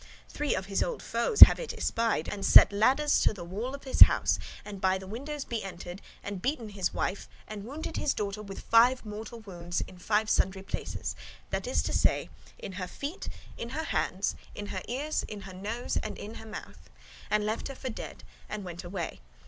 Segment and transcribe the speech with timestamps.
[0.27, 3.83] Three of his old foes have it espied, and set ladders to the walls of
[3.83, 8.15] his house, and by the windows be entered, and beaten his wife, and wounded his
[8.15, 11.15] daughter with five mortal wounds, in five sundry places;
[11.51, 13.29] that is to say, in her feet,
[13.59, 16.89] in her hands, in her ears, in her nose, and in her mouth;
[17.29, 19.21] and left her for dead, and went away.